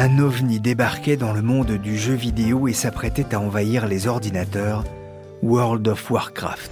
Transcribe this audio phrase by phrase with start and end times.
[0.00, 4.84] un ovni débarquait dans le monde du jeu vidéo et s'apprêtait à envahir les ordinateurs,
[5.42, 6.70] World of Warcraft.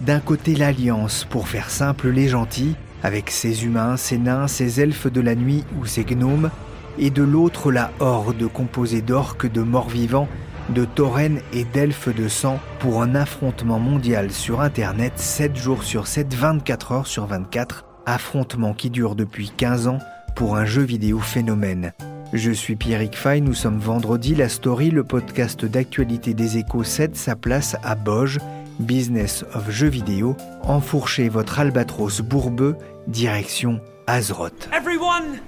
[0.00, 5.06] D'un côté l'Alliance, pour faire simple les gentils, avec ses humains, ses nains, ses elfes
[5.06, 6.50] de la nuit ou ses gnomes,
[6.98, 10.28] et de l'autre la Horde composée d'orques, de morts-vivants,
[10.68, 16.08] de taurennes et d'elfes de sang pour un affrontement mondial sur Internet 7 jours sur
[16.08, 20.00] 7, 24 heures sur 24, affrontement qui dure depuis 15 ans
[20.34, 21.92] pour un jeu vidéo phénomène.
[22.32, 27.14] Je suis Pierrick Fay, nous sommes vendredi, la story, le podcast d'actualité des échos cède
[27.14, 28.38] sa place à Boge,
[28.80, 32.76] Business of Jeux vidéo, enfourchez votre albatros bourbeux,
[33.06, 34.68] direction Azeroth.
[34.72, 35.40] Everyone,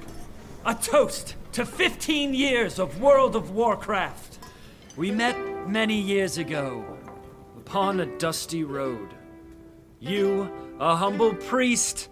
[0.64, 4.38] a toast to 15 years of World of Warcraft.
[4.96, 6.84] We met many years ago
[7.58, 9.08] upon a dusty road.
[9.98, 12.08] You, a humble priest,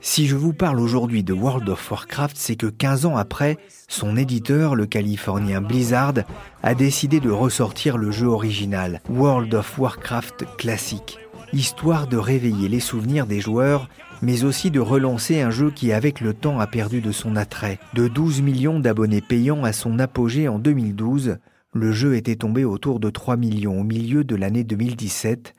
[0.00, 4.16] si je vous parle aujourd'hui de World of Warcraft, c'est que 15 ans après, son
[4.16, 6.14] éditeur, le californien Blizzard,
[6.62, 11.18] a décidé de ressortir le jeu original, World of Warcraft classique,
[11.52, 13.88] histoire de réveiller les souvenirs des joueurs,
[14.20, 17.78] mais aussi de relancer un jeu qui avec le temps a perdu de son attrait.
[17.94, 21.38] De 12 millions d'abonnés payants à son apogée en 2012,
[21.72, 25.54] le jeu était tombé autour de 3 millions au milieu de l'année 2017,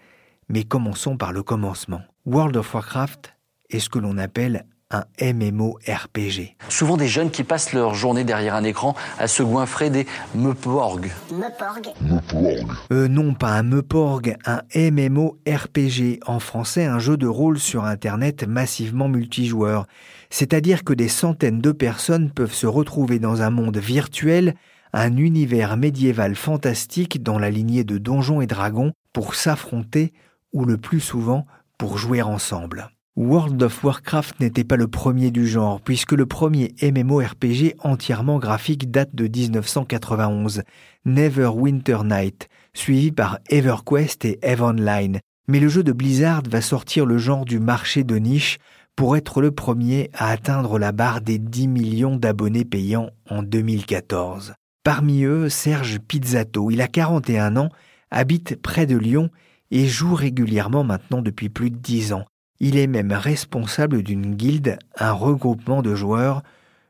[0.50, 2.02] mais commençons par le commencement.
[2.26, 3.34] World of Warcraft
[3.70, 6.56] est ce que l'on appelle un MMORPG.
[6.68, 11.12] Souvent des jeunes qui passent leur journée derrière un écran à se goinfrer des meuporg.
[11.32, 12.66] Meuporg.
[12.92, 18.48] Euh, non, pas un meuporg, un MMORPG, en français un jeu de rôle sur Internet
[18.48, 19.86] massivement multijoueur.
[20.32, 24.56] C'est-à-dire que des centaines de personnes peuvent se retrouver dans un monde virtuel,
[24.92, 30.14] un univers médiéval fantastique dans la lignée de Donjons et Dragons pour s'affronter
[30.52, 31.46] ou le plus souvent
[31.80, 32.92] pour jouer ensemble.
[33.16, 38.92] World of Warcraft n'était pas le premier du genre, puisque le premier MMORPG entièrement graphique
[38.92, 40.62] date de 1991,
[41.06, 45.20] Neverwinter Night, suivi par EverQuest et EVE Online.
[45.48, 48.60] Mais le jeu de Blizzard va sortir le genre du marché de niche
[48.96, 54.54] pour être le premier à atteindre la barre des 10 millions d'abonnés payants en 2014.
[54.84, 57.70] Parmi eux, Serge Pizzato, il a 41 ans,
[58.12, 59.30] habite près de Lyon
[59.72, 62.26] et joue régulièrement maintenant depuis plus de dix ans.
[62.60, 66.42] Il est même responsable d'une guilde, un regroupement de joueurs.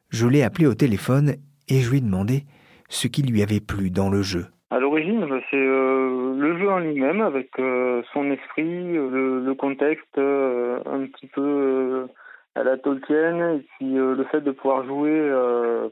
[0.09, 1.35] Je l'ai appelé au téléphone
[1.67, 2.43] et je lui ai demandé
[2.89, 4.47] ce qui lui avait plu dans le jeu.
[4.71, 10.17] À l'origine, bah, c'est euh, le jeu en lui-même, avec euh, son esprit, le, contexte
[10.17, 12.07] euh, un petit peu
[12.55, 15.31] à la Tolkien, et puis le fait de pouvoir jouer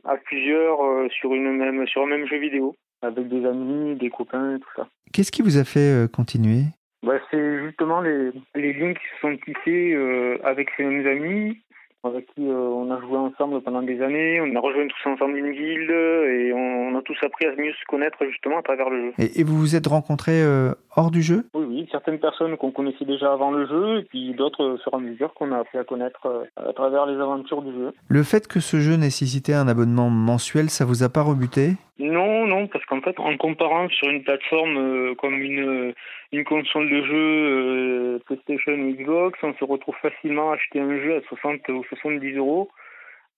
[0.03, 0.79] à plusieurs
[1.11, 4.69] sur une même sur un même jeu vidéo, avec des amis, des copains, et tout
[4.75, 4.87] ça.
[5.13, 6.63] Qu'est-ce qui vous a fait continuer?
[7.07, 11.57] Bah, c'est justement les, les liens qui se sont tissés euh, avec ces mêmes amis,
[12.03, 14.41] avec qui euh, on a joué ensemble pendant des années.
[14.41, 17.85] On a rejoint tous ensemble une guilde et on, a tous appris à mieux se
[17.87, 19.13] connaître justement à travers le jeu.
[19.19, 21.45] Et, vous vous êtes rencontrés euh, hors du jeu?
[21.53, 21.87] Oui, oui.
[21.91, 24.99] Certaines personnes qu'on connaissait déjà avant le jeu et puis d'autres au fur et à
[24.99, 27.93] mesure qu'on a appris à connaître à travers les aventures du jeu.
[28.09, 31.77] Le fait que ce jeu nécessitait un abonnement mensuel, ça vous a pas rebuté?
[31.99, 35.93] Non, non, parce qu'en fait, en comparant sur une plateforme euh, comme une,
[36.31, 40.95] une console de jeu euh, PlayStation ou Xbox, on se retrouve facilement à acheter un
[40.99, 42.69] jeu à 60 ou 70 euros.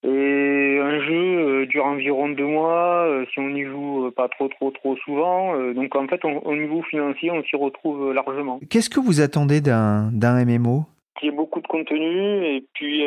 [0.04, 1.14] Et un jeu
[1.62, 5.54] euh, dure environ deux mois si on n'y joue pas trop trop trop souvent.
[5.74, 8.60] donc en fait, au niveau financier, on s'y retrouve largement.
[8.70, 10.86] Qu'est-ce que vous attendez d'un d'un MMO
[11.20, 13.04] Qu'il y ait beaucoup de contenu et puis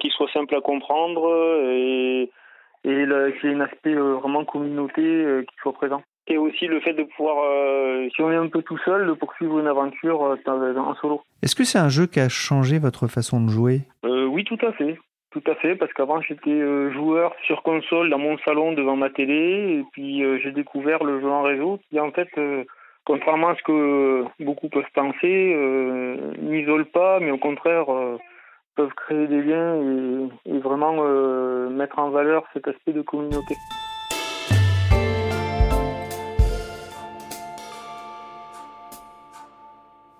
[0.00, 1.28] qu'il soit simple à comprendre
[1.66, 2.30] et
[2.84, 2.90] et
[3.40, 6.02] qu'il y ait un aspect euh, vraiment communauté euh, qui soit présent.
[6.26, 9.12] Et aussi le fait de pouvoir, euh, si on est un peu tout seul, de
[9.12, 11.22] poursuivre une aventure euh, en solo.
[11.42, 13.80] Est-ce que c'est un jeu qui a changé votre façon de jouer?
[14.04, 14.98] Euh, Oui, tout à fait.
[15.30, 16.60] Tout à fait, parce qu'avant j'étais
[16.92, 21.28] joueur sur console dans mon salon devant ma télé, et puis j'ai découvert le jeu
[21.28, 22.28] en réseau qui en fait,
[23.04, 25.54] contrairement à ce que beaucoup peuvent penser,
[26.38, 27.86] n'isole pas, mais au contraire
[28.74, 31.02] peuvent créer des liens et, et vraiment
[31.68, 33.54] mettre en valeur cet aspect de communauté.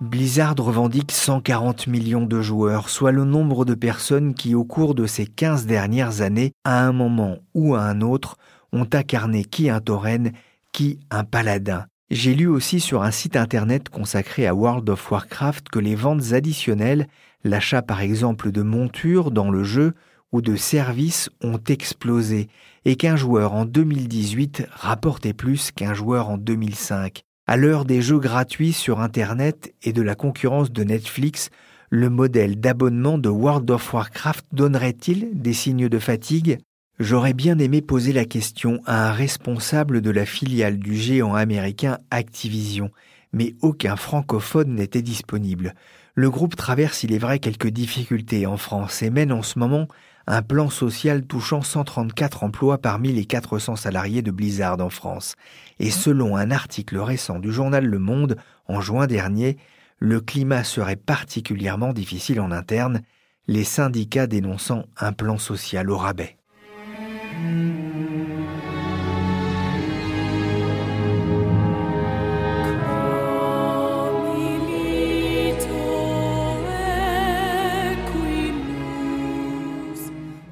[0.00, 5.06] Blizzard revendique 140 millions de joueurs, soit le nombre de personnes qui, au cours de
[5.06, 8.36] ces 15 dernières années, à un moment ou à un autre,
[8.72, 10.30] ont incarné qui un tauren,
[10.70, 11.86] qui un paladin.
[12.10, 16.32] J'ai lu aussi sur un site internet consacré à World of Warcraft que les ventes
[16.32, 17.08] additionnelles,
[17.42, 19.94] l'achat par exemple de montures dans le jeu
[20.30, 22.48] ou de services ont explosé
[22.84, 27.24] et qu'un joueur en 2018 rapportait plus qu'un joueur en 2005.
[27.50, 31.48] À l'heure des jeux gratuits sur Internet et de la concurrence de Netflix,
[31.88, 36.58] le modèle d'abonnement de World of Warcraft donnerait-il des signes de fatigue?
[36.98, 41.96] J'aurais bien aimé poser la question à un responsable de la filiale du géant américain
[42.10, 42.90] Activision,
[43.32, 45.72] mais aucun francophone n'était disponible.
[46.14, 49.88] Le groupe traverse, il est vrai, quelques difficultés en France et mène en ce moment
[50.30, 55.36] un plan social touchant 134 emplois parmi les 400 salariés de Blizzard en France.
[55.78, 58.36] Et selon un article récent du journal Le Monde,
[58.66, 59.56] en juin dernier,
[59.98, 63.00] le climat serait particulièrement difficile en interne,
[63.46, 66.36] les syndicats dénonçant un plan social au rabais.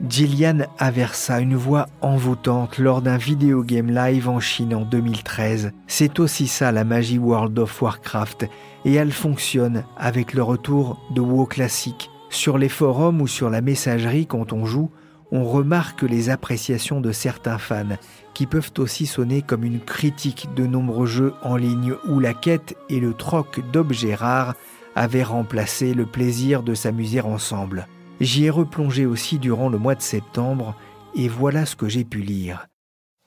[0.08, 5.72] Gillian Aversa, une voix envoûtante lors d'un vidéo game live en Chine en 2013.
[5.86, 8.46] C'est aussi ça la magie World of Warcraft
[8.84, 12.10] et elle fonctionne avec le retour de WoW classique.
[12.30, 14.90] Sur les forums ou sur la messagerie quand on joue,
[15.32, 17.96] on remarque les appréciations de certains fans
[18.34, 22.76] qui peuvent aussi sonner comme une critique de nombreux jeux en ligne où la quête
[22.88, 24.54] et le troc d'objets rares
[24.94, 27.86] avaient remplacé le plaisir de s'amuser ensemble.
[28.20, 30.74] J'y ai replongé aussi durant le mois de septembre
[31.14, 32.66] et voilà ce que j'ai pu lire.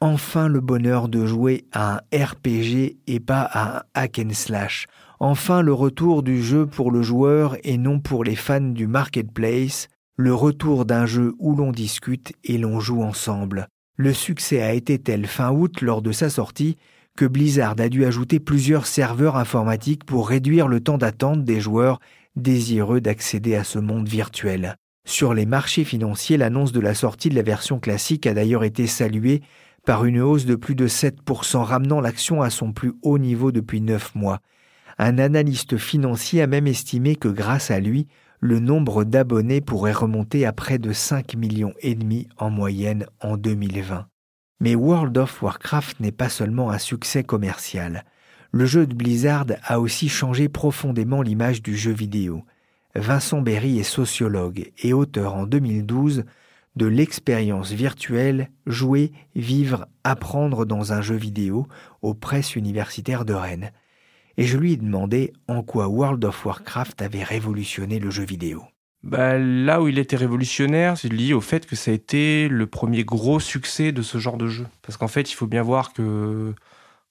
[0.02, 4.88] Enfin le bonheur de jouer à un RPG et pas à un hack and slash.
[5.20, 9.90] Enfin le retour du jeu pour le joueur et non pour les fans du marketplace.
[10.16, 13.68] Le retour d'un jeu où l'on discute et l'on joue ensemble.
[13.96, 16.78] Le succès a été tel fin août lors de sa sortie
[17.16, 22.00] que Blizzard a dû ajouter plusieurs serveurs informatiques pour réduire le temps d'attente des joueurs
[22.40, 24.76] désireux d'accéder à ce monde virtuel.
[25.06, 28.88] Sur les marchés financiers, l'annonce de la sortie de la version classique a d'ailleurs été
[28.88, 29.42] saluée
[29.86, 33.82] par une hausse de plus de 7%, ramenant l'action à son plus haut niveau depuis
[33.82, 34.40] 9 mois.
[34.98, 38.08] Un analyste financier a même estimé que grâce à lui,
[38.40, 43.38] le nombre d'abonnés pourrait remonter à près de 5 millions et demi en moyenne en
[43.38, 44.08] 2020.
[44.60, 48.04] Mais World of Warcraft n'est pas seulement un succès commercial
[48.52, 52.44] le jeu de Blizzard a aussi changé profondément l'image du jeu vidéo.
[52.96, 56.26] Vincent Berry est sociologue et auteur en 2012
[56.76, 61.68] de l'expérience virtuelle Jouer, vivre, apprendre dans un jeu vidéo
[62.02, 63.72] aux presses universitaires de Rennes.
[64.38, 68.64] Et je lui ai demandé en quoi World of Warcraft avait révolutionné le jeu vidéo.
[69.04, 72.68] Bah, là où il était révolutionnaire, c'est lié au fait que ça a été le
[72.68, 74.66] premier gros succès de ce genre de jeu.
[74.82, 76.54] Parce qu'en fait, il faut bien voir que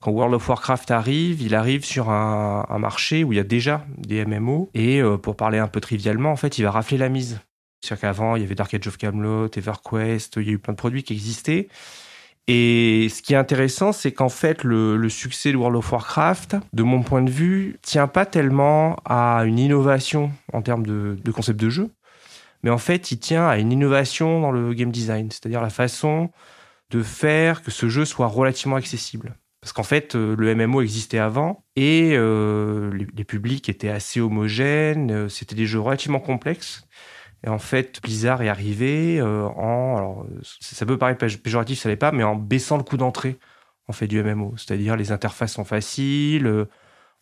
[0.00, 3.85] quand World of Warcraft arrive, il arrive sur un, marché où il y a déjà
[3.97, 4.71] des MMO.
[4.75, 7.40] Et euh, pour parler un peu trivialement, en fait, il va rafler la mise.
[7.81, 10.73] C'est-à-dire qu'avant, il y avait Dark Age of Camelot, EverQuest, il y a eu plein
[10.73, 11.69] de produits qui existaient.
[12.47, 16.83] Et ce qui est intéressant, c'est qu'en fait, le, succès de World of Warcraft, de
[16.83, 21.69] mon point de vue, tient pas tellement à une innovation en termes de concept de
[21.69, 21.90] jeu,
[22.62, 26.31] mais en fait, il tient à une innovation dans le game design, c'est-à-dire la façon
[26.90, 29.35] de faire que ce jeu soit relativement accessible.
[29.68, 35.10] Parce qu'en fait, euh, le MMO existait avant et euh, les, publics étaient assez homogènes,
[35.10, 36.87] euh, c'était des jeux relativement complexes.
[37.44, 40.26] Et en fait, Blizzard est arrivé en, alors
[40.58, 43.38] ça peut paraître péjoratif, ça l'est pas, mais en baissant le coût d'entrée
[43.88, 44.54] en fait du MMO.
[44.56, 46.66] C'est-à-dire les interfaces sont faciles,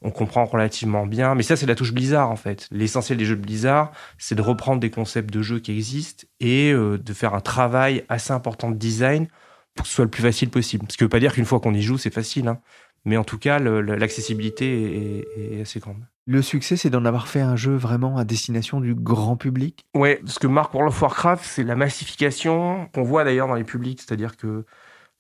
[0.01, 1.35] on comprend relativement bien.
[1.35, 2.69] Mais ça, c'est la touche Blizzard en fait.
[2.71, 6.73] L'essentiel des jeux de Blizzard, c'est de reprendre des concepts de jeux qui existent et
[6.73, 9.27] de faire un travail assez important de design
[9.77, 10.87] pour que ce soit le plus facile possible.
[10.91, 12.49] Ce qui ne veut pas dire qu'une fois qu'on y joue, c'est facile.
[12.49, 12.59] Hein.
[13.05, 16.05] Mais en tout cas, l'accessibilité est, assez grande.
[16.27, 19.85] Le succès, c'est d'en avoir fait un jeu vraiment à destination du grand public?
[19.95, 23.63] Ouais, ce que marque World of Warcraft, c'est la massification qu'on voit d'ailleurs dans les
[23.63, 24.01] publics.
[24.01, 24.65] C'est-à-dire que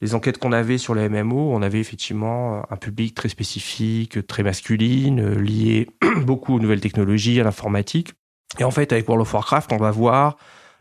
[0.01, 4.43] les enquêtes qu'on avait sur les MMO, on avait effectivement un public très spécifique, très
[4.43, 5.87] masculine, lié
[6.23, 8.15] beaucoup aux nouvelles technologies, à l'informatique.
[8.59, 10.37] Et en fait, avec World of Warcraft, on va voir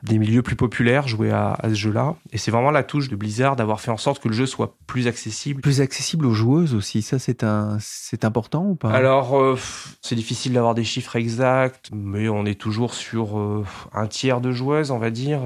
[0.06, 2.16] des milieux plus populaires jouer à, ce jeu-là.
[2.32, 4.78] Et c'est vraiment la touche de Blizzard d'avoir fait en sorte que le jeu soit
[4.88, 5.62] plus accessible.
[5.62, 8.92] Plus accessible aux joueuses aussi, ça c'est un, c'est important ou pas?
[8.92, 9.58] Alors, euh,
[10.02, 14.52] c'est difficile d'avoir des chiffres exacts, mais on est toujours sur euh, un tiers de
[14.52, 15.42] joueuses, on va dire.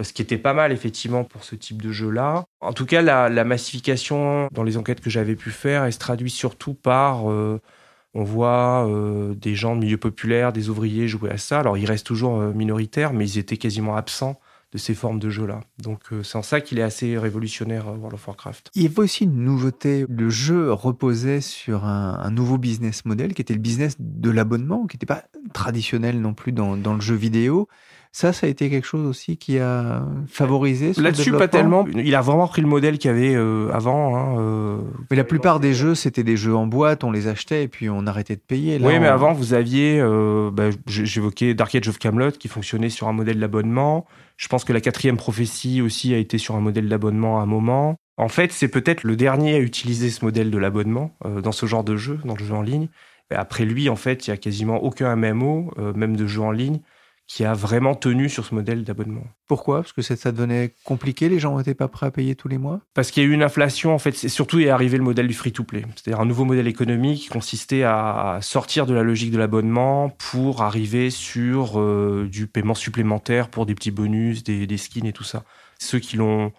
[0.00, 2.44] Ce qui était pas mal effectivement pour ce type de jeu-là.
[2.60, 6.00] En tout cas, la, la massification dans les enquêtes que j'avais pu faire, elle se
[6.00, 7.60] traduit surtout par euh,
[8.14, 11.60] on voit euh, des gens de milieu populaire, des ouvriers jouer à ça.
[11.60, 14.40] Alors ils restent toujours euh, minoritaires, mais ils étaient quasiment absents
[14.72, 15.60] de ces formes de jeu-là.
[15.82, 18.70] Donc euh, c'est en ça qu'il est assez révolutionnaire World of Warcraft.
[18.74, 20.06] Il y avait aussi une nouveauté.
[20.08, 24.96] Le jeu reposait sur un, nouveau business model qui était le business de l'abonnement, qui
[24.96, 27.68] n'était pas traditionnel non plus dans, dans le jeu vidéo.
[28.16, 31.84] Ça, ça a été quelque chose aussi qui a favorisé Là-dessus, pas tellement.
[31.96, 34.16] Il a vraiment pris le modèle qu'il y avait euh, avant.
[34.16, 34.78] Hein, euh.
[35.10, 37.90] Mais la plupart des jeux, c'était des jeux en boîte, on les achetait et puis
[37.90, 38.78] on arrêtait de payer.
[38.80, 43.08] oui, mais avant, vous aviez, euh, bah, j'évoquais Dark Age of Camelot qui fonctionnait sur
[43.08, 44.06] un modèle d'abonnement.
[44.36, 47.46] Je pense que la quatrième prophétie aussi a été sur un modèle d'abonnement à un
[47.46, 47.96] moment.
[48.16, 51.82] En fait, c'est peut-être le dernier à utiliser ce modèle de l'abonnement dans ce genre
[51.82, 52.86] de jeu, dans le jeu en ligne.
[53.32, 56.78] après lui, en fait, il y a quasiment aucun MMO, même de jeu en ligne,
[57.26, 59.24] qui a vraiment tenu sur ce modèle d'abonnement.
[59.48, 59.82] Pourquoi?
[59.82, 62.80] Parce que ça devenait compliqué, les gens n'étaient pas prêts à payer tous les mois?
[62.94, 65.26] Parce qu'il y a eu une inflation, en fait, c'est surtout est arrivé le modèle
[65.26, 69.38] du free-to-play, c'est-à-dire un nouveau modèle économique qui consistait à sortir de la logique de
[69.38, 75.06] l'abonnement pour arriver sur euh, du paiement supplémentaire pour des petits bonus, des, des skins
[75.06, 75.44] et tout ça.
[75.78, 76.52] Ceux qui l'ont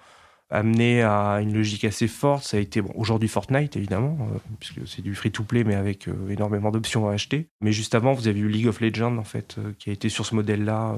[0.49, 2.43] amené à une logique assez forte.
[2.43, 6.29] Ça a été bon, aujourd'hui Fortnite, évidemment, euh, puisque c'est du free-to-play, mais avec euh,
[6.29, 7.49] énormément d'options à acheter.
[7.61, 10.09] Mais juste avant, vous avez eu League of Legends, en fait, euh, qui a été
[10.09, 10.97] sur ce modèle-là.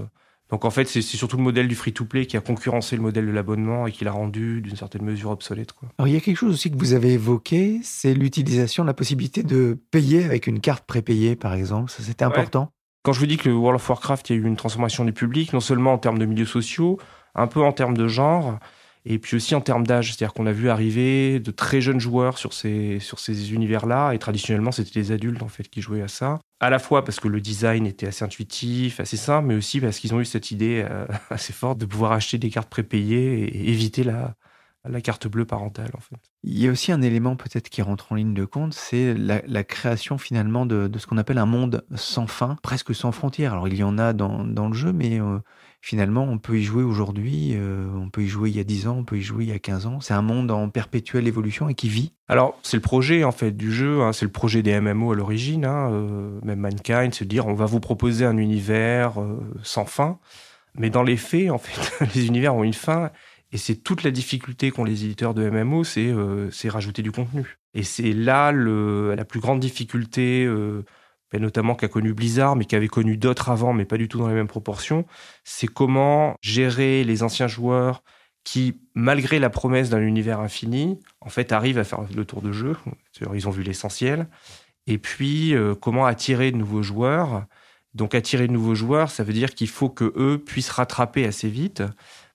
[0.50, 3.32] Donc en fait, c'est surtout le modèle du free-to-play qui a concurrencé le modèle de
[3.32, 5.74] l'abonnement et qui l'a rendu d'une certaine mesure obsolète.
[5.74, 5.90] Quoi.
[5.98, 9.44] Alors il y a quelque chose aussi que vous avez évoqué, c'est l'utilisation, la possibilité
[9.44, 11.92] de payer avec une carte prépayée, par exemple.
[11.92, 12.72] Ça, c'était important.
[13.04, 15.04] Quand je vous dis que le World of Warcraft, il y a eu une transformation
[15.04, 16.98] du public, non seulement en termes de milieux sociaux,
[17.36, 18.58] un peu en termes de genre,
[19.10, 22.38] et puis aussi en termes d'âge, c'est-à-dire qu'on a vu arriver de très jeunes joueurs
[22.38, 26.08] sur ces, sur ces univers-là, et traditionnellement c'était les adultes en fait qui jouaient à
[26.08, 26.40] ça.
[26.60, 30.00] À la fois parce que le design était assez intuitif, assez simple, mais aussi parce
[30.00, 33.70] qu'ils ont eu cette idée euh, assez forte de pouvoir acheter des cartes prépayées et
[33.70, 34.36] éviter la,
[34.90, 36.16] la carte bleue parentale en fait.
[36.44, 39.64] Il y a aussi un élément peut-être qui rentre en ligne de compte, c'est la,
[39.64, 43.54] création finalement de, ce qu'on appelle un monde sans fin, presque sans frontières.
[43.54, 45.40] Alors il y en a dans, dans le jeu, mais euh,
[45.82, 48.88] finalement, on peut y jouer aujourd'hui, euh, on peut y jouer il y a 10
[48.88, 50.00] ans, on peut y jouer il y a 15 ans.
[50.00, 52.14] C'est un monde en perpétuelle évolution et qui vit.
[52.28, 54.14] Alors, c'est le projet en fait du jeu, hein.
[54.14, 57.66] c'est le projet des MMO à l'origine, hein, euh, même Mankind, se dire on va
[57.66, 59.16] vous proposer un univers
[59.64, 60.20] sans fin.
[60.78, 63.12] Mais dans les faits, en fait, les univers ont une fin
[63.52, 67.58] et c'est toute la difficulté qu'ont les éditeurs de MMO, c'est rajouter du contenu.
[67.74, 70.48] Et c'est là la plus grande difficulté
[71.40, 74.28] notamment qu'a connu Blizzard, mais qui avait connu d'autres avant, mais pas du tout dans
[74.28, 75.06] les mêmes proportions,
[75.44, 78.04] c'est comment gérer les anciens joueurs
[78.44, 82.54] qui, malgré la promesse d'un univers infini, en fait arrivent à faire le tour de
[82.54, 82.78] jeu.
[83.34, 84.28] Ils ont vu l'essentiel.
[84.86, 87.46] Et puis, euh, comment attirer de nouveaux joueurs.
[87.94, 91.50] Donc, attirer de nouveaux joueurs, ça veut dire qu'il faut que eux puissent rattraper assez
[91.50, 91.84] vite.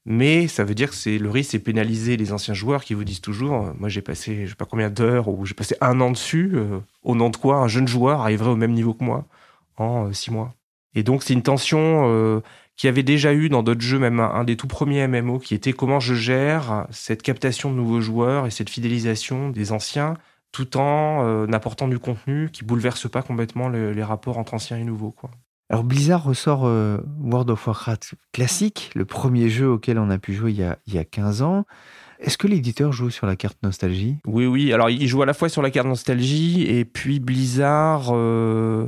[0.04, 3.04] Mais ça veut dire que c'est le risque, c'est pénaliser les anciens joueurs qui vous
[3.04, 6.00] disent toujours, euh, moi j'ai passé je sais pas combien d'heures ou j'ai passé un
[6.00, 6.52] an dessus.
[6.54, 9.26] Euh, au nom de quoi un jeune joueur arriverait au même niveau que moi
[9.76, 10.54] en euh, six mois.
[10.94, 12.42] Et donc c'est une tension
[12.76, 15.72] qui avait déjà eu dans d'autres jeux, même un, des tout premiers MMO, qui était
[15.72, 20.18] comment je gère cette captation de nouveaux joueurs et cette fidélisation des anciens,
[20.52, 25.12] tout en apportant du contenu qui bouleverse pas complètement les rapports entre anciens et nouveaux.
[25.12, 25.30] Quoi.
[25.72, 30.34] Alors Blizzard ressort euh, World of Warcraft classique, le premier jeu auquel on a pu
[30.34, 31.64] jouer il y a, il y a 15 ans.
[32.20, 34.18] Est-ce que l'éditeur joue sur la carte nostalgie?
[34.26, 34.74] Oui, oui.
[34.74, 38.86] Alors il joue à la fois sur la carte nostalgie et puis Blizzard, euh,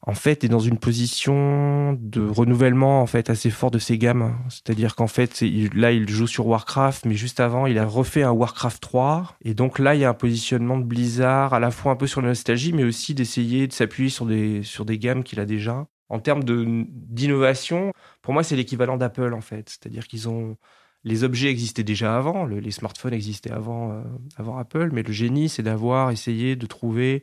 [0.00, 4.38] en fait, est dans une position de renouvellement en fait assez fort de ses gammes.
[4.48, 5.42] C'est-à-dire qu'en fait,
[5.74, 9.36] là, il joue sur Warcraft, mais juste avant, il a refait un Warcraft 3.
[9.44, 12.06] Et donc là, il y a un positionnement de Blizzard à la fois un peu
[12.06, 15.44] sur la nostalgie, mais aussi d'essayer de s'appuyer sur des, sur des gammes qu'il a
[15.44, 15.86] déjà.
[16.08, 19.68] En termes d'innovation, pour moi, c'est l'équivalent d'Apple, en fait.
[19.68, 20.56] C'est-à-dire qu'ils ont.
[21.04, 24.02] Les objets existaient déjà avant, les smartphones existaient avant, euh,
[24.36, 27.22] avant Apple, mais le génie, c'est d'avoir essayé de trouver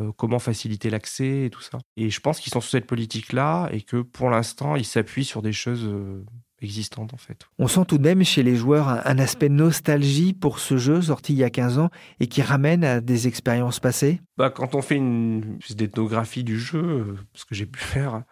[0.00, 1.78] euh, comment faciliter l'accès et tout ça.
[1.96, 5.40] Et je pense qu'ils sont sur cette politique-là et que pour l'instant, ils s'appuient sur
[5.40, 6.24] des choses euh,
[6.64, 7.46] existante en fait.
[7.58, 11.32] On sent tout de même chez les joueurs un aspect nostalgie pour ce jeu sorti
[11.34, 11.90] il y a 15 ans
[12.20, 16.82] et qui ramène à des expériences passées bah, Quand on fait une d'ethnographie du jeu,
[16.82, 18.22] euh, ce que j'ai pu faire,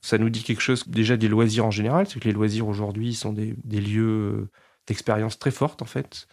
[0.00, 3.14] ça nous dit quelque chose déjà des loisirs en général, c'est que les loisirs aujourd'hui
[3.14, 4.50] sont des, lieux euh,
[4.86, 6.26] d'expérience très fortes en fait.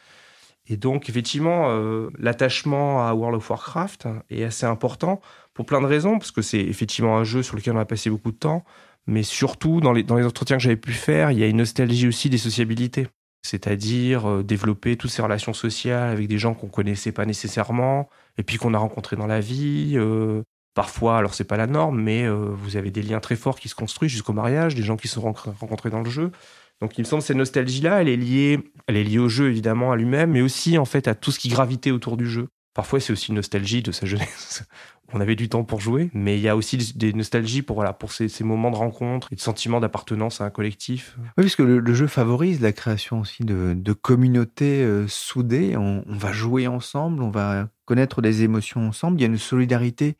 [0.67, 5.21] Et donc, effectivement, euh, l'attachement à World of Warcraft est assez important
[5.53, 8.09] pour plein de raisons, parce que c'est effectivement un jeu sur lequel on a passé
[8.09, 8.63] beaucoup de temps,
[9.07, 11.57] mais surtout, dans les, dans les entretiens que j'avais pu faire, il y a une
[11.57, 13.07] nostalgie aussi des sociabilités.
[13.43, 18.43] C'est-à-dire euh, développer toutes ces relations sociales avec des gens qu'on connaissait pas nécessairement, et
[18.43, 19.93] puis qu'on a rencontrés dans la vie.
[19.95, 20.41] Euh,
[20.73, 23.75] parfois, alors c'est pas la norme, mais vous avez des liens très forts qui se
[23.75, 26.31] construisent jusqu'au mariage, des gens qui se sont rencontrés dans le jeu.
[26.81, 29.49] Donc il me semble que cette nostalgie-là, elle est liée, elle est liée au jeu
[29.49, 32.49] évidemment à lui-même, mais aussi en fait à tout ce qui gravitait autour du jeu.
[32.73, 34.65] Parfois, c'est aussi une nostalgie de sa jeunesse.
[35.13, 38.43] On avait du temps pour jouer, mais il y a aussi des nostalgies pour ces,
[38.43, 41.15] moments de rencontre et de sentiments d'appartenance à un collectif.
[41.37, 45.77] Oui, parce que le, jeu favorise la création aussi de, communautés euh, soudées.
[45.77, 49.19] On, on, va jouer ensemble, on va connaître des émotions ensemble.
[49.19, 50.17] Il y a une solidarité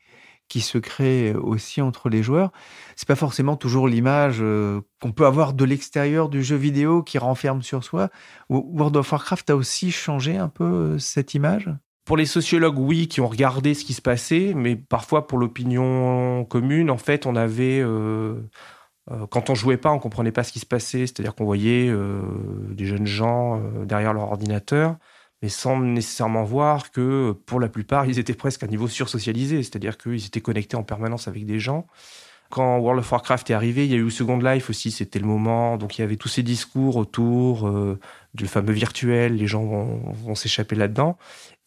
[0.47, 2.51] qui se crée aussi entre les joueurs.
[2.95, 7.17] C'est pas forcément toujours l'image euh, qu'on peut avoir de l'extérieur du jeu vidéo qui
[7.17, 8.09] renferme sur soi.
[8.49, 11.69] World of Warcraft a aussi changé un peu euh, cette image?
[12.05, 16.45] Pour les sociologues, oui, qui ont regardé ce qui se passait, mais parfois pour l'opinion
[16.45, 18.39] commune, en fait, on avait euh,
[19.29, 21.07] quand on jouait pas, on comprenait pas ce qui se passait.
[21.07, 21.91] C'est-à-dire qu'on voyait
[22.71, 24.97] des jeunes gens derrière leur ordinateur
[25.41, 29.97] mais sans nécessairement voir que pour la plupart, ils étaient presque à niveau sursocialisé, c'est-à-dire
[29.97, 31.87] qu'ils étaient connectés en permanence avec des gens.
[32.49, 35.25] Quand World of Warcraft est arrivé, il y a eu Second Life aussi, c'était le
[35.25, 35.77] moment.
[35.77, 37.99] Donc il y avait tous ces discours autour euh,
[38.33, 41.17] du fameux virtuel, les gens vont, s'échapper là-dedans.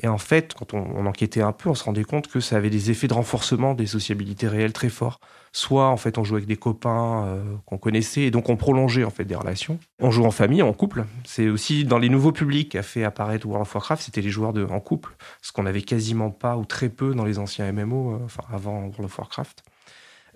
[0.01, 2.71] Et en fait, quand on, enquêtait un peu, on se rendait compte que ça avait
[2.71, 5.19] des effets de renforcement des sociabilités réelles très forts.
[5.53, 9.05] Soit en fait on jouait avec des copains euh, qu'on connaissait et donc on prolongeait
[9.05, 9.79] en fait des relations.
[9.99, 11.07] On joue en famille, en couple.
[11.25, 14.53] C'est aussi dans les nouveaux publics qu'a fait apparaître World of Warcraft, c'était les joueurs
[14.53, 18.13] de, en couple, ce qu'on avait quasiment pas ou très peu dans les anciens MMO,
[18.13, 19.65] euh, enfin avant World of Warcraft.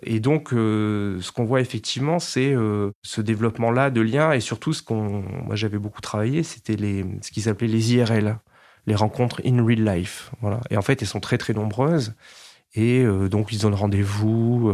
[0.04, 4.72] Et donc, euh, ce qu'on voit effectivement, c'est euh, ce développement-là de liens et surtout
[4.72, 8.38] ce qu'on, moi j'avais beaucoup travaillé, c'était les, ce qu'ils appelaient les IRL,
[8.86, 10.32] les rencontres in real life.
[10.40, 10.60] Voilà.
[10.70, 12.14] Et en fait, elles sont très très nombreuses.
[12.74, 14.72] Et euh, donc, ils donnent rendez-vous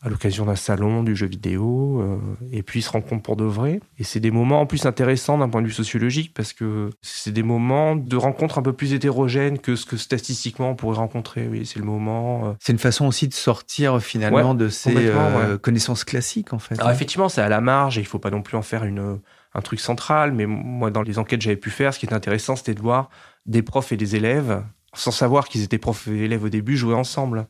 [0.00, 2.18] à l'occasion d'un salon du jeu vidéo, euh,
[2.52, 3.80] et puis ils se rencontrent pour de vrai.
[3.98, 7.32] Et c'est des moments en plus intéressants d'un point de vue sociologique, parce que c'est
[7.32, 11.48] des moments de rencontre un peu plus hétérogènes que ce que statistiquement on pourrait rencontrer.
[11.48, 12.46] Oui, c'est le moment.
[12.46, 12.52] Euh.
[12.60, 16.78] C'est une façon aussi de sortir finalement de ces euh, connaissances classiques, en fait.
[16.78, 19.18] Alors effectivement, c'est à la marge, et il faut pas non plus en faire une,
[19.54, 22.14] un truc central, mais moi, dans les enquêtes que j'avais pu faire, ce qui était
[22.14, 23.10] intéressant, c'était de voir
[23.46, 24.62] des profs et des élèves,
[24.94, 27.46] sans savoir qu'ils étaient profs et élèves au début, jouer ensemble.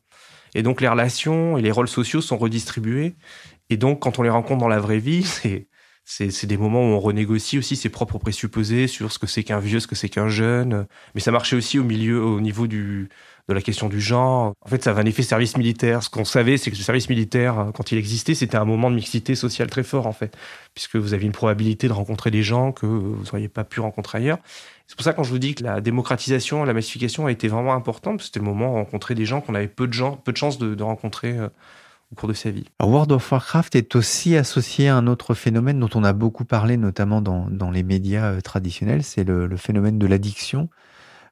[0.54, 3.16] Et donc les relations et les rôles sociaux sont redistribués.
[3.70, 5.68] Et donc quand on les rencontre dans la vraie vie, c'est
[6.10, 9.58] c'est des moments où on renégocie aussi ses propres présupposés sur ce que c'est qu'un
[9.58, 10.86] vieux, ce que c'est qu'un jeune.
[11.14, 13.10] Mais ça marchait aussi au milieu, au niveau du,
[13.48, 14.54] de la question du genre.
[14.60, 16.02] En fait, ça avait un effet service militaire.
[16.02, 18.96] Ce qu'on savait, c'est que le service militaire, quand il existait, c'était un moment de
[18.96, 20.36] mixité sociale très fort, en fait,
[20.74, 24.18] puisque vous aviez une probabilité de rencontrer des gens que vous n'auriez pas pu rencontrer
[24.18, 24.38] ailleurs.
[24.88, 27.74] C'est pour ça quand je vous dis que la démocratisation, la massification a été vraiment
[27.74, 30.58] importante, c'était le moment de rencontrer des gens qu'on avait peu de gens, de chances
[30.58, 31.48] de, rencontrer euh,
[32.10, 32.64] au cours de sa vie.
[32.82, 36.78] World of Warcraft est aussi associé à un autre phénomène dont on a beaucoup parlé,
[36.78, 40.70] notamment dans, dans les médias euh, traditionnels, c'est le, phénomène de l'addiction.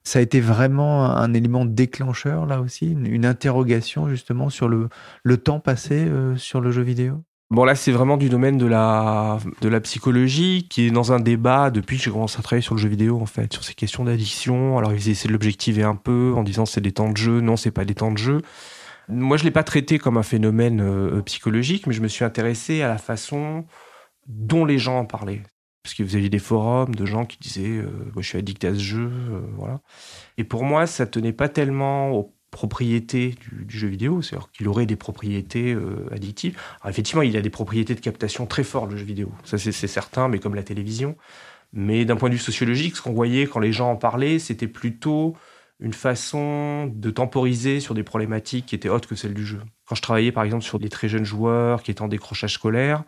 [0.06, 4.88] Ça a été vraiment un élément déclencheur là aussi, une, interrogation justement sur le,
[5.36, 7.24] temps passé euh, sur le jeu vidéo?
[7.50, 9.40] Bon là c'est vraiment du domaine de la
[9.82, 12.88] psychologie qui est dans un débat depuis que j'ai commencé à travailler sur le jeu
[12.88, 14.78] vidéo en fait sur ces questions d'addiction.
[14.78, 17.56] Alors ils essaient de l'objectiver un peu en disant c'est des temps de jeu, non
[17.56, 18.42] c'est pas des temps de jeu.
[19.08, 22.80] Moi je l'ai pas traité comme un phénomène euh, psychologique, mais je me suis intéressé
[22.80, 23.64] à la façon
[24.28, 25.42] dont les gens en parlaient.
[25.86, 28.64] Parce que vous aviez des forums de gens qui disaient euh, moi, je suis addict
[28.64, 29.80] à ce jeu, euh, voilà.
[30.36, 34.86] Et pour moi ça tenait pas tellement au propriétés du, jeu vidéo, c'est-à-dire qu'il aurait
[34.86, 36.58] des propriétés euh, addictives.
[36.80, 39.70] Alors effectivement, il a des propriétés de captation très fortes, le jeu vidéo, ça c'est
[39.70, 41.16] certain, mais comme la télévision.
[41.72, 44.66] Mais d'un point de vue sociologique, ce qu'on voyait quand les gens en parlaient, c'était
[44.66, 45.36] plutôt
[45.78, 49.60] une façon de temporiser sur des problématiques qui étaient autres que celles du jeu.
[49.86, 53.04] Quand je travaillais par exemple sur des très jeunes joueurs qui étaient en décrochage scolaire,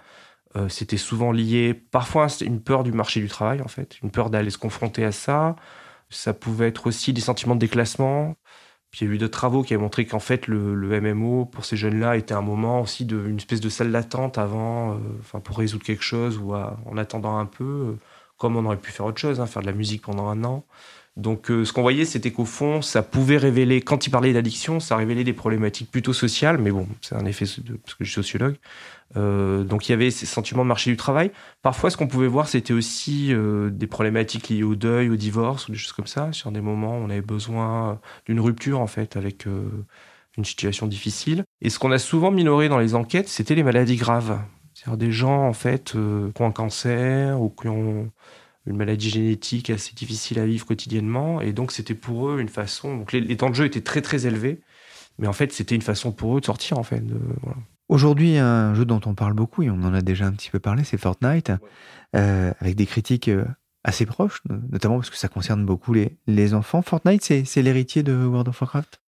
[0.58, 4.30] euh, c'était souvent lié, parfois une peur du marché du travail en fait, une peur
[4.30, 5.56] d'aller se confronter à ça.
[6.10, 8.36] Ça pouvait être aussi des sentiments de déclassement.
[8.90, 11.64] Puis il y a eu d'autres travaux qui ont montré qu'en fait, le, MMO, pour
[11.64, 15.84] ces jeunes-là, était un moment aussi d'une espèce de salle d'attente avant, euh, pour résoudre
[15.84, 17.98] quelque chose ou en attendant un peu, euh,
[18.38, 20.64] comme on aurait pu faire autre chose, hein, faire de la musique pendant un an.
[21.18, 24.78] Donc euh, ce qu'on voyait, c'était qu'au fond, ça pouvait révéler, quand il parlait d'addiction,
[24.78, 28.14] ça révélait des problématiques plutôt sociales, mais bon, c'est un effet parce que je suis
[28.14, 28.54] sociologue.
[29.16, 31.32] Euh, donc il y avait ces sentiments de marché du travail.
[31.60, 35.66] Parfois, ce qu'on pouvait voir, c'était aussi euh, des problématiques liées au deuil, au divorce,
[35.66, 38.86] ou des choses comme ça, sur des moments où on avait besoin d'une rupture, en
[38.86, 39.46] fait, avec
[40.36, 41.42] une situation difficile.
[41.62, 44.38] Et ce qu'on a souvent minoré dans les enquêtes, c'était les maladies graves.
[44.72, 48.12] C'est-à-dire des gens, en fait, qui ont un cancer ou qui ont
[48.68, 51.40] une maladie génétique assez difficile à vivre quotidiennement.
[51.40, 52.96] Et donc, c'était pour eux une façon.
[52.96, 54.60] Donc, les, temps de jeu étaient très, très élevés.
[55.18, 57.02] Mais en fait, c'était une façon pour eux de sortir, en fait.
[57.88, 60.60] Aujourd'hui, un jeu dont on parle beaucoup, et on en a déjà un petit peu
[60.60, 61.50] parlé, c'est Fortnite,
[62.14, 63.44] euh, avec des critiques euh,
[63.82, 66.82] assez proches, notamment parce que ça concerne beaucoup les, les enfants.
[66.82, 69.00] Fortnite, c'est l'héritier de World of Warcraft?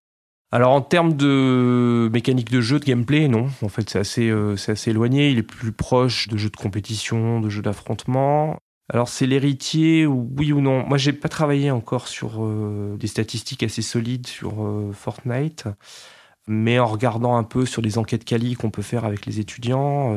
[0.53, 3.49] Alors en termes de mécanique de jeu, de gameplay, non.
[3.63, 5.31] En fait, c'est assez, euh, c'est assez éloigné.
[5.31, 8.59] Il est plus proche de jeux de compétition, de jeux d'affrontement.
[8.93, 13.63] Alors c'est l'héritier, oui ou non Moi, j'ai pas travaillé encore sur euh, des statistiques
[13.63, 15.69] assez solides sur euh, Fortnite,
[16.49, 20.17] mais en regardant un peu sur les enquêtes quali qu'on peut faire avec les étudiants,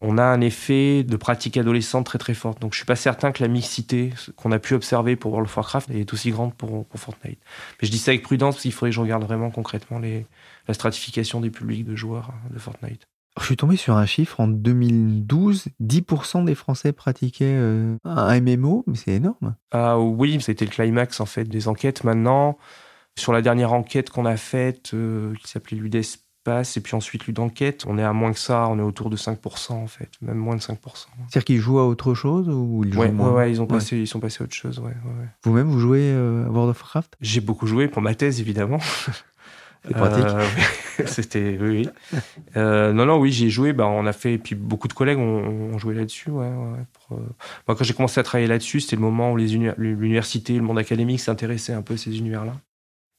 [0.00, 2.60] on a un effet de pratique adolescente très très forte.
[2.60, 5.56] Donc je suis pas certain que la mixité qu'on a pu observer pour World of
[5.56, 7.40] Warcraft est aussi grande pour, Fortnite.
[7.80, 10.74] Mais je dis ça avec prudence parce qu'il faudrait que je regarde vraiment concrètement la
[10.74, 13.08] stratification des publics de joueurs hein, de Fortnite.
[13.40, 18.84] Je suis tombé sur un chiffre en 2012, 10% des Français pratiquaient euh, un MMO,
[18.86, 19.54] mais c'est énorme.
[19.70, 22.04] Ah oui, c'était le climax en fait des enquêtes.
[22.04, 22.58] Maintenant,
[23.18, 26.22] sur la dernière enquête qu'on a faite, euh, qui s'appelait l'UDESP,
[26.76, 27.84] et puis ensuite lui d'enquête.
[27.86, 30.56] On est à moins que ça, on est autour de 5% en fait, même moins
[30.56, 30.76] de 5%.
[30.84, 34.06] C'est-à-dire qu'ils jouent à autre chose ou ils jouent ouais, ouais, ils, ont Passé, ils
[34.06, 34.78] sont passés à autre chose.
[34.78, 34.94] Ouais,
[35.44, 37.16] Vous-même, vous jouez euh, à World of Warcraft?
[37.20, 38.78] J'ai beaucoup joué pour ma thèse évidemment.
[39.86, 40.24] C'est pratique.
[40.24, 40.46] Euh,
[41.06, 41.88] c'était oui.
[42.12, 42.20] oui.
[42.56, 43.72] Euh, non non oui j'ai joué.
[43.72, 46.30] Bah on a fait et puis beaucoup de collègues ont, joué là-dessus.
[46.30, 47.20] Ouais, Moi
[47.66, 51.72] quand j'ai commencé à travailler là-dessus, c'était le moment où l'université, le monde académique s'intéressait
[51.72, 52.54] un peu à ces univers-là.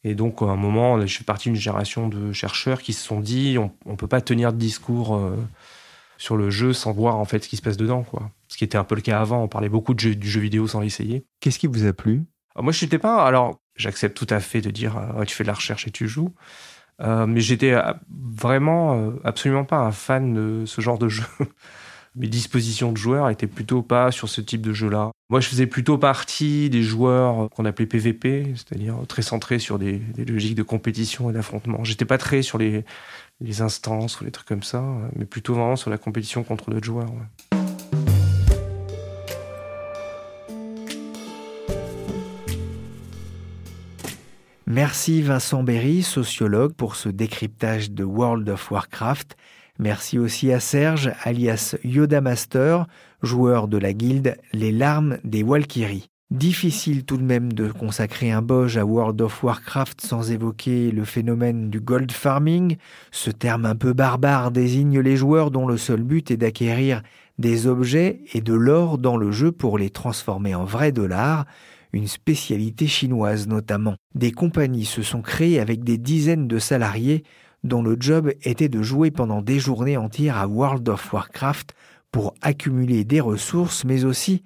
[0.03, 3.19] Et donc, à un moment, je suis partie d'une génération de chercheurs qui se sont
[3.19, 5.35] dit on ne peut pas tenir de discours euh,
[6.17, 8.03] sur le jeu sans voir en fait ce qui se passe dedans.
[8.03, 8.31] Quoi.
[8.47, 9.43] Ce qui était un peu le cas avant.
[9.43, 11.25] On parlait beaucoup de du jeu vidéo sans l'essayer.
[11.41, 12.23] Qu'est-ce qui vous a plu?
[12.55, 13.25] Ah, Moi, je n'étais pas.
[13.25, 16.07] Alors, j'accepte tout à fait de dire euh, tu fais de la recherche et tu
[16.07, 16.33] joues.
[17.01, 17.73] Euh, mais j'étais
[18.11, 21.23] vraiment absolument pas un fan de ce genre de jeu.
[22.15, 25.11] mes dispositions de joueurs étaient plutôt pas sur ce type de jeu-là.
[25.29, 30.01] Moi, je faisais plutôt partie des joueurs qu'on appelait PVP, c'est-à-dire très centrés sur des,
[30.17, 31.83] logiques de compétition et d'affrontement.
[31.83, 32.83] J'étais pas très sur les,
[33.61, 34.83] instances ou les trucs comme ça,
[35.15, 37.11] mais plutôt vraiment sur la compétition contre d'autres joueurs.
[44.71, 49.35] Merci Vincent Berry, sociologue, pour ce décryptage de World of Warcraft.
[49.79, 52.85] Merci aussi à Serge, alias Yoda Master,
[53.23, 56.11] joueur de la guilde Les Larmes des Walkyries.
[56.29, 61.03] Difficile tout de même de consacrer un Boge à World of Warcraft sans évoquer le
[61.03, 62.77] phénomène du gold farming.
[63.09, 67.01] Ce terme un peu barbare désigne les joueurs dont le seul but est d'acquérir
[67.39, 71.45] des objets et de l'or dans le jeu pour les transformer en vrais dollars,
[71.93, 73.95] une spécialité chinoise notamment.
[74.15, 77.23] Des compagnies se sont créées avec des dizaines de salariés
[77.63, 81.73] dont le job était de jouer pendant des journées entières à World of Warcraft
[82.11, 84.43] pour accumuler des ressources, mais aussi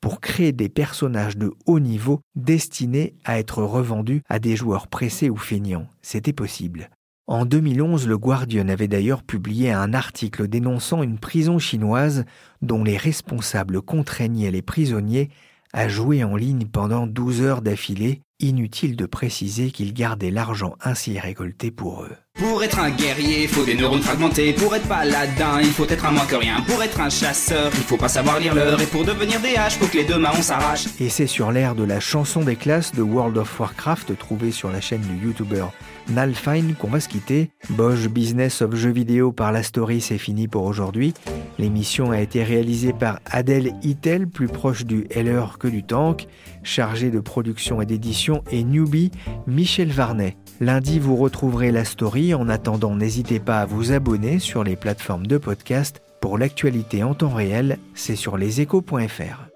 [0.00, 5.30] pour créer des personnages de haut niveau destinés à être revendus à des joueurs pressés
[5.30, 5.86] ou feignants.
[6.02, 6.90] C'était possible.
[7.28, 12.24] En 2011, le Guardian avait d'ailleurs publié un article dénonçant une prison chinoise
[12.62, 15.30] dont les responsables contraignaient les prisonniers
[15.72, 21.18] à jouer en ligne pendant 12 heures d'affilée, inutile de préciser qu'ils gardaient l'argent ainsi
[21.18, 22.16] récolté pour eux.
[22.36, 24.52] Pour être un guerrier, il faut des neurones fragmentés.
[24.52, 26.60] Pour être paladin, il faut être un moins que rien.
[26.66, 28.78] Pour être un chasseur, il faut pas savoir lire l'heure.
[28.78, 30.84] Et pour devenir des haches, faut que les deux mains on s'arrache.
[31.00, 34.70] Et c'est sur l'air de la chanson des classes de World of Warcraft trouvée sur
[34.70, 35.72] la chaîne du youtubeur
[36.10, 37.50] Nalfine qu'on va se quitter.
[37.70, 41.14] Bosch Business of Jeux vidéo par la story, c'est fini pour aujourd'hui.
[41.58, 46.26] L'émission a été réalisée par Adèle Itel, plus proche du Heller que du Tank.
[46.62, 49.10] Chargé de production et d'édition et newbie,
[49.46, 50.36] Michel Varnet.
[50.60, 52.32] Lundi, vous retrouverez la story.
[52.34, 56.00] En attendant, n'hésitez pas à vous abonner sur les plateformes de podcast.
[56.20, 59.55] Pour l'actualité en temps réel, c'est sur leséchos.fr.